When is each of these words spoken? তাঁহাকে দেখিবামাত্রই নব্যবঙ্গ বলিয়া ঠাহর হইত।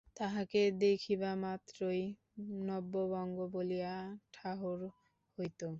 তাঁহাকে 0.17 0.61
দেখিবামাত্রই 0.79 2.03
নব্যবঙ্গ 2.67 3.37
বলিয়া 3.53 3.95
ঠাহর 4.33 4.79
হইত। 5.37 5.61